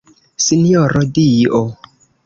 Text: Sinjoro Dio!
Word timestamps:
Sinjoro 0.45 1.05
Dio! 1.19 1.65